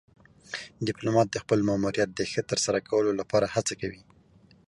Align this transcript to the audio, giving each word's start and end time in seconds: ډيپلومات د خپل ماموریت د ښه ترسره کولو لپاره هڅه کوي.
ډيپلومات 0.87 1.27
د 1.31 1.37
خپل 1.43 1.59
ماموریت 1.69 2.09
د 2.13 2.21
ښه 2.31 2.41
ترسره 2.51 2.79
کولو 2.89 3.11
لپاره 3.19 3.51
هڅه 3.55 3.73
کوي. 3.81 4.01